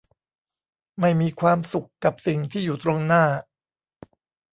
[0.99, 3.25] ไม่มีความสุขกับสิ่งที่อยู่ตรงหน้า